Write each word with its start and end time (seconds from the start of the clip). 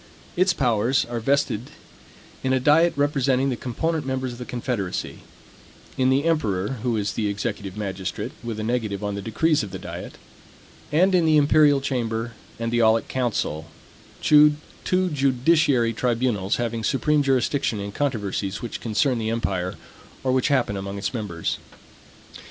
Its 0.35 0.51
powers 0.51 1.05
are 1.05 1.19
vested 1.19 1.69
in 2.43 2.53
a 2.53 2.59
diet 2.59 2.91
representing 2.95 3.51
the 3.51 3.55
component 3.55 4.03
members 4.03 4.31
of 4.33 4.39
the 4.39 4.45
confederacy; 4.45 5.19
in 5.95 6.09
the 6.09 6.23
emperor, 6.25 6.79
who 6.81 6.97
is 6.97 7.13
the 7.13 7.27
executive 7.27 7.77
magistrate, 7.77 8.31
with 8.43 8.59
a 8.59 8.63
negative 8.63 9.03
on 9.03 9.13
the 9.13 9.21
decrees 9.21 9.61
of 9.61 9.69
the 9.69 9.77
diet; 9.77 10.17
and 10.91 11.13
in 11.13 11.23
the 11.25 11.37
imperial 11.37 11.79
chamber 11.79 12.31
and 12.57 12.71
the 12.73 12.81
aulic 12.81 13.07
council, 13.09 13.67
two 14.23 14.55
judiciary 15.13 15.93
tribunals 15.93 16.55
having 16.55 16.83
supreme 16.83 17.21
jurisdiction 17.21 17.79
in 17.79 17.91
controversies 17.91 18.59
which 18.59 18.81
concern 18.81 19.19
the 19.19 19.29
empire, 19.29 19.75
or 20.23 20.31
which 20.31 20.47
happen 20.47 20.75
among 20.75 20.97
its 20.97 21.13
members. 21.13 21.59